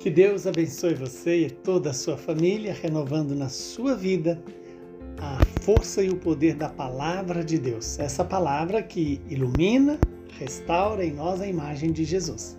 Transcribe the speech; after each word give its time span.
Que 0.00 0.08
Deus 0.08 0.46
abençoe 0.46 0.94
você 0.94 1.44
e 1.44 1.50
toda 1.50 1.90
a 1.90 1.92
sua 1.92 2.16
família, 2.16 2.72
renovando 2.72 3.34
na 3.34 3.50
sua 3.50 3.94
vida 3.94 4.42
a 5.18 5.38
força 5.60 6.02
e 6.02 6.08
o 6.08 6.16
poder 6.16 6.54
da 6.54 6.70
palavra 6.70 7.44
de 7.44 7.58
Deus. 7.58 7.98
Essa 7.98 8.24
palavra 8.24 8.82
que 8.82 9.20
ilumina, 9.28 9.98
restaura 10.38 11.04
em 11.04 11.12
nós 11.12 11.42
a 11.42 11.46
imagem 11.46 11.92
de 11.92 12.06
Jesus. 12.06 12.56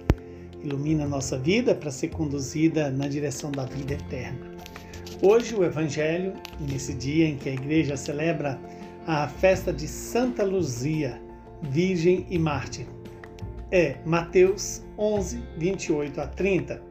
Ilumina 0.64 1.06
a 1.06 1.08
nossa 1.08 1.36
vida 1.36 1.74
para 1.74 1.90
ser 1.90 2.10
conduzida 2.10 2.92
na 2.92 3.08
direção 3.08 3.52
da 3.52 3.66
vida 3.66 3.96
eterna. 3.96 4.52
Hoje 5.20 5.56
o 5.56 5.64
Evangelho, 5.64 6.34
nesse 6.60 6.94
dia 6.94 7.26
em 7.28 7.38
que 7.38 7.50
a 7.50 7.54
igreja 7.54 7.98
celebra 7.98 8.62
a 9.08 9.28
festa 9.28 9.74
de 9.74 9.88
Santa 9.88 10.44
Luzia, 10.44 11.20
Virgem 11.64 12.24
e 12.30 12.38
Mártir, 12.38 12.86
é 13.72 13.96
Mateus 14.06 14.84
11, 14.96 15.42
28 15.58 16.22
a 16.22 16.28
30. 16.28 16.91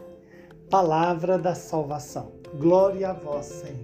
Palavra 0.71 1.37
da 1.37 1.53
salvação. 1.53 2.31
Glória 2.57 3.09
a 3.09 3.13
vós, 3.13 3.47
Senhor. 3.47 3.83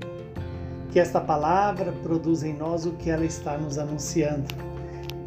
Que 0.89 1.01
esta 1.01 1.19
palavra 1.19 1.91
produza 2.01 2.47
em 2.47 2.53
nós 2.53 2.85
o 2.85 2.93
que 2.93 3.09
ela 3.09 3.25
está 3.25 3.57
nos 3.57 3.77
anunciando. 3.77 4.47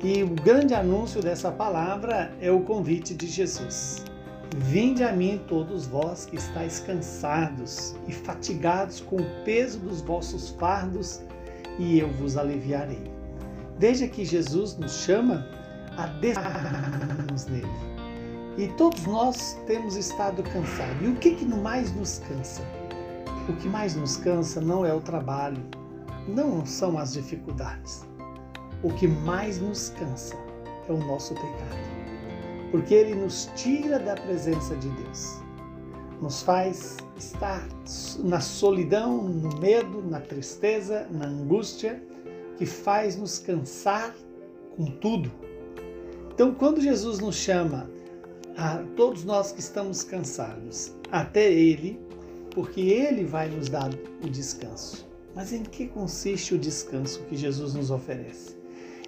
E 0.02 0.22
o 0.22 0.30
grande 0.30 0.72
anúncio 0.72 1.20
dessa 1.20 1.52
palavra 1.52 2.33
é 2.41 2.50
o 2.50 2.62
convite 2.62 3.14
de 3.14 3.27
Jesus. 3.27 4.02
Vinde 4.56 5.05
a 5.05 5.12
mim 5.12 5.39
todos 5.48 5.86
vós 5.86 6.25
que 6.25 6.36
estáis 6.36 6.80
cansados 6.80 7.95
e 8.08 8.12
fatigados 8.14 9.00
com 9.00 9.17
o 9.17 9.45
peso 9.45 9.80
dos 9.80 10.00
vossos 10.00 10.48
fardos, 10.58 11.20
e 11.78 11.98
eu 11.98 12.11
vos 12.14 12.39
aliviarei. 12.39 13.12
Veja 13.78 14.08
que 14.08 14.24
Jesus 14.24 14.78
nos 14.78 15.05
chama 15.05 15.47
a 15.98 16.06
descansarmos 16.06 17.45
nele. 17.45 17.99
E 18.56 18.68
todos 18.76 19.04
nós 19.06 19.58
temos 19.66 19.96
estado 19.96 20.42
cansados. 20.42 21.02
E 21.02 21.06
o 21.06 21.16
que, 21.16 21.34
que 21.34 21.44
mais 21.44 21.94
nos 21.94 22.18
cansa? 22.28 22.62
O 23.48 23.52
que 23.54 23.68
mais 23.68 23.94
nos 23.94 24.16
cansa 24.16 24.60
não 24.60 24.84
é 24.84 24.92
o 24.92 25.00
trabalho, 25.00 25.62
não 26.28 26.64
são 26.66 26.98
as 26.98 27.12
dificuldades. 27.12 28.04
O 28.82 28.92
que 28.92 29.06
mais 29.06 29.60
nos 29.60 29.90
cansa 29.90 30.36
é 30.88 30.92
o 30.92 30.98
nosso 30.98 31.34
pecado. 31.34 31.90
Porque 32.70 32.94
ele 32.94 33.14
nos 33.14 33.50
tira 33.56 33.98
da 33.98 34.14
presença 34.14 34.76
de 34.76 34.88
Deus. 34.88 35.40
Nos 36.20 36.42
faz 36.42 36.98
estar 37.16 37.66
na 38.18 38.40
solidão, 38.40 39.22
no 39.22 39.58
medo, 39.58 40.02
na 40.02 40.20
tristeza, 40.20 41.06
na 41.10 41.26
angústia, 41.26 42.02
que 42.58 42.66
faz 42.66 43.16
nos 43.16 43.38
cansar 43.38 44.14
com 44.76 44.84
tudo. 44.86 45.30
Então, 46.32 46.54
quando 46.54 46.80
Jesus 46.80 47.18
nos 47.18 47.36
chama 47.36 47.88
a 48.61 48.84
todos 48.94 49.25
nós 49.25 49.53
que 49.53 49.61
estamos 49.61 50.05
cansados 50.05 50.94
até 51.11 51.50
Ele, 51.50 51.98
porque 52.50 52.83
Ele 52.83 53.25
vai 53.25 53.48
nos 53.48 53.70
dar 53.70 53.89
o 54.22 54.28
descanso. 54.28 55.08
Mas 55.34 55.51
em 55.55 55.62
que 55.62 55.86
consiste 55.86 56.55
o 56.55 56.58
descanso 56.58 57.23
que 57.23 57.36
Jesus 57.36 57.73
nos 57.73 57.90
oferece? 57.90 58.58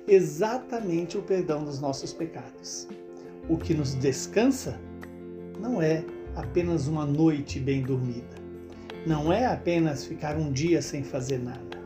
Exatamente 0.09 1.19
o 1.19 1.23
perdão 1.23 1.65
dos 1.65 1.81
nossos 1.81 2.15
pecados. 2.15 2.89
O 3.47 3.59
que 3.59 3.75
nos 3.75 3.95
descansa 3.95 4.81
não 5.61 5.83
é 5.83 6.03
apenas 6.35 6.89
uma 6.89 7.05
noite 7.05 7.61
bem 7.61 7.83
dormida, 7.83 8.37
não 9.07 9.31
é 9.31 9.45
apenas 9.45 10.07
ficar 10.07 10.35
um 10.39 10.51
dia 10.51 10.81
sem 10.81 11.05
fazer 11.05 11.39
nada, 11.39 11.79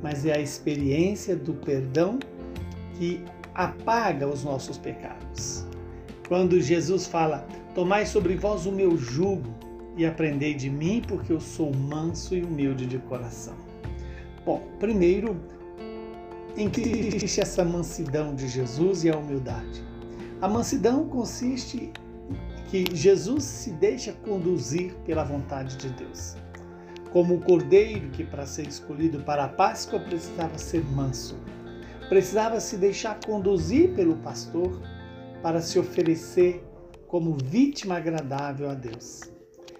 mas 0.00 0.24
é 0.24 0.36
a 0.36 0.40
experiência 0.40 1.34
do 1.34 1.54
perdão 1.54 2.20
que 2.96 3.24
apaga 3.54 4.28
os 4.28 4.44
nossos 4.44 4.78
pecados. 4.78 5.67
Quando 6.28 6.60
Jesus 6.60 7.06
fala: 7.06 7.46
Tomai 7.74 8.04
sobre 8.04 8.36
vós 8.36 8.66
o 8.66 8.72
meu 8.72 8.96
jugo 8.96 9.48
e 9.96 10.04
aprendei 10.04 10.54
de 10.54 10.68
mim, 10.68 11.02
porque 11.06 11.32
eu 11.32 11.40
sou 11.40 11.74
manso 11.74 12.34
e 12.34 12.42
humilde 12.42 12.86
de 12.86 12.98
coração. 12.98 13.54
Bom, 14.44 14.62
primeiro, 14.78 15.40
em 16.56 16.68
que 16.68 16.82
existe 16.82 17.40
essa 17.40 17.64
mansidão 17.64 18.34
de 18.34 18.46
Jesus 18.46 19.04
e 19.04 19.10
a 19.10 19.16
humildade? 19.16 19.82
A 20.40 20.48
mansidão 20.48 21.08
consiste 21.08 21.90
que 22.70 22.84
Jesus 22.94 23.44
se 23.44 23.70
deixa 23.72 24.12
conduzir 24.12 24.92
pela 25.06 25.24
vontade 25.24 25.76
de 25.76 25.88
Deus. 25.88 26.36
Como 27.10 27.36
o 27.36 27.40
cordeiro 27.40 28.10
que, 28.10 28.22
para 28.22 28.44
ser 28.44 28.68
escolhido 28.68 29.20
para 29.20 29.44
a 29.44 29.48
Páscoa, 29.48 29.98
precisava 29.98 30.58
ser 30.58 30.84
manso, 30.84 31.38
precisava 32.08 32.60
se 32.60 32.76
deixar 32.76 33.18
conduzir 33.24 33.94
pelo 33.94 34.16
pastor 34.16 34.78
para 35.42 35.60
se 35.60 35.78
oferecer 35.78 36.64
como 37.06 37.34
vítima 37.34 37.96
agradável 37.96 38.70
a 38.70 38.74
Deus. 38.74 39.22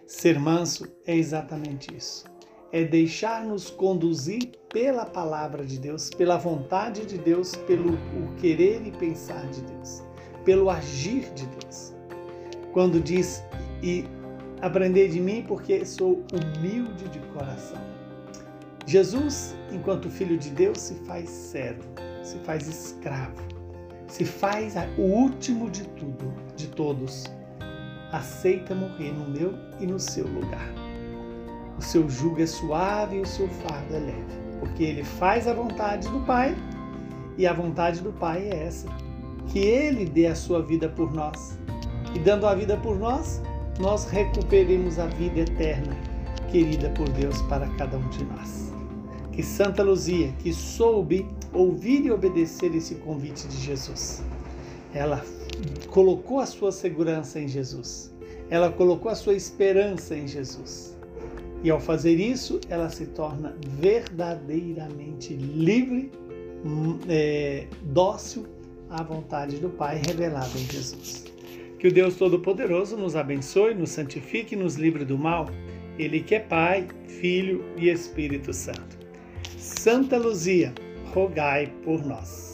Ser 0.07 0.39
manso 0.39 0.89
é 1.07 1.15
exatamente 1.15 1.95
isso. 1.95 2.25
É 2.73 2.85
deixar-nos 2.85 3.71
conduzir 3.71 4.53
pela 4.73 5.05
palavra 5.05 5.65
de 5.65 5.79
Deus, 5.79 6.11
pela 6.11 6.37
vontade 6.37 7.05
de 7.05 7.19
Deus, 7.19 7.55
pelo 7.55 7.95
o 7.95 8.35
querer 8.37 8.87
e 8.87 8.91
pensar 8.91 9.47
de 9.49 9.63
Deus, 9.63 10.03
pelo 10.45 10.71
agir 10.71 11.33
de 11.35 11.47
Deus. 11.47 11.95
Quando 12.73 13.01
diz 13.01 13.43
e 13.83 14.05
aprender 14.61 15.09
de 15.09 15.21
mim 15.21 15.45
porque 15.47 15.85
sou 15.85 16.25
humilde 16.33 17.09
de 17.09 17.19
coração. 17.33 17.81
Jesus, 18.87 19.55
enquanto 19.71 20.09
filho 20.11 20.39
de 20.39 20.51
Deus, 20.51 20.79
se 20.79 20.95
faz 21.05 21.29
servo, 21.29 21.85
se 22.23 22.39
faz 22.39 22.67
escravo, 22.67 23.43
se 24.09 24.25
faz 24.25 24.75
o 24.97 25.03
último 25.03 25.71
de 25.71 25.85
tudo, 25.85 26.35
de 26.57 26.67
todos 26.69 27.25
aceita 28.13 28.75
morrer 28.75 29.13
no 29.13 29.29
meu 29.29 29.55
e 29.79 29.87
no 29.87 29.99
seu 29.99 30.27
lugar. 30.27 30.73
O 31.79 31.83
seu 31.83 32.09
jugo 32.09 32.41
é 32.41 32.47
suave 32.47 33.17
e 33.17 33.21
o 33.21 33.27
seu 33.27 33.49
fardo 33.49 33.95
é 33.95 33.99
leve, 33.99 34.39
porque 34.59 34.83
ele 34.83 35.05
faz 35.05 35.47
a 35.47 35.55
vontade 35.55 36.09
do 36.09 36.21
Pai, 36.21 36.57
e 37.37 37.47
a 37.47 37.53
vontade 37.53 38.01
do 38.01 38.13
Pai 38.13 38.49
é 38.49 38.65
essa: 38.65 38.89
que 39.47 39.59
ele 39.59 40.05
dê 40.05 40.27
a 40.27 40.35
sua 40.35 40.63
vida 40.63 40.89
por 40.89 41.13
nós. 41.13 41.59
E 42.15 42.19
dando 42.19 42.47
a 42.47 42.55
vida 42.55 42.77
por 42.79 42.99
nós, 42.99 43.41
nós 43.79 44.07
recuperemos 44.07 44.99
a 44.99 45.07
vida 45.07 45.41
eterna, 45.41 45.95
querida 46.51 46.89
por 46.91 47.09
Deus 47.11 47.41
para 47.43 47.69
cada 47.77 47.99
um 47.99 48.09
de 48.09 48.25
nós. 48.25 48.73
Que 49.39 49.45
Santa 49.45 49.85
Luzia, 49.85 50.33
que 50.43 50.53
soube 50.53 51.25
ouvir 51.53 52.05
e 52.05 52.11
obedecer 52.11 52.75
esse 52.75 52.97
convite 52.97 53.47
de 53.47 53.57
Jesus, 53.57 54.21
ela 54.93 55.25
colocou 55.91 56.41
a 56.41 56.47
sua 56.47 56.73
segurança 56.73 57.39
em 57.39 57.47
Jesus. 57.47 58.13
Ela 58.51 58.73
colocou 58.73 59.09
a 59.09 59.15
sua 59.15 59.35
esperança 59.35 60.17
em 60.17 60.27
Jesus. 60.27 60.99
E 61.63 61.71
ao 61.71 61.79
fazer 61.79 62.19
isso, 62.19 62.61
ela 62.69 62.91
se 62.91 63.07
torna 63.07 63.55
verdadeiramente 63.81 65.35
livre, 65.35 66.11
hum, 66.65 66.99
é, 67.09 67.69
dócil 67.85 68.45
à 68.91 69.05
vontade 69.05 69.59
do 69.59 69.71
Pai 69.71 70.03
revelada 70.05 70.51
em 70.59 70.67
Jesus. 70.69 71.27
Que 71.79 71.87
o 71.87 71.93
Deus 71.93 72.17
Todo-Poderoso 72.17 72.97
nos 72.97 73.15
abençoe, 73.15 73.73
nos 73.73 73.91
santifique 73.91 74.57
e 74.57 74.59
nos 74.59 74.75
livre 74.75 75.05
do 75.05 75.17
mal. 75.17 75.49
Ele 75.97 76.25
que 76.25 76.35
é 76.35 76.41
Pai, 76.41 76.89
Filho 77.07 77.65
e 77.77 77.89
Espírito 77.89 78.53
Santo. 78.53 78.98
Santa 79.79 80.19
Luzia, 80.19 80.75
rogai 81.15 81.73
por 81.85 82.05
nós. 82.05 82.48